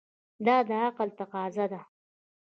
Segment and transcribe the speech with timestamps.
[0.45, 1.81] دا د عقل تقاضا ده.